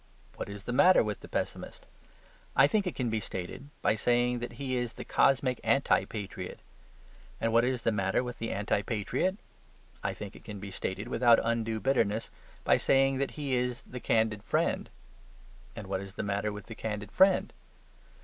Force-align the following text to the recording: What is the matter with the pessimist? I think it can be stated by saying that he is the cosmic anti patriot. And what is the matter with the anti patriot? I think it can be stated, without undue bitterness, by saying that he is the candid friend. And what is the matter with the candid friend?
What 0.35 0.49
is 0.49 0.63
the 0.63 0.71
matter 0.73 1.03
with 1.03 1.19
the 1.19 1.27
pessimist? 1.27 1.85
I 2.55 2.65
think 2.65 2.87
it 2.87 2.95
can 2.95 3.11
be 3.11 3.19
stated 3.19 3.69
by 3.83 3.93
saying 3.93 4.39
that 4.39 4.53
he 4.53 4.75
is 4.75 4.93
the 4.93 5.05
cosmic 5.05 5.59
anti 5.63 6.05
patriot. 6.05 6.59
And 7.39 7.53
what 7.53 7.63
is 7.63 7.83
the 7.83 7.91
matter 7.91 8.23
with 8.23 8.39
the 8.39 8.51
anti 8.51 8.81
patriot? 8.81 9.37
I 10.03 10.15
think 10.15 10.35
it 10.35 10.43
can 10.43 10.59
be 10.59 10.71
stated, 10.71 11.07
without 11.07 11.37
undue 11.43 11.79
bitterness, 11.79 12.31
by 12.63 12.77
saying 12.77 13.19
that 13.19 13.29
he 13.37 13.53
is 13.53 13.83
the 13.83 13.99
candid 13.99 14.41
friend. 14.41 14.89
And 15.75 15.85
what 15.85 16.01
is 16.01 16.15
the 16.15 16.23
matter 16.23 16.51
with 16.51 16.65
the 16.65 16.73
candid 16.73 17.11
friend? 17.11 17.53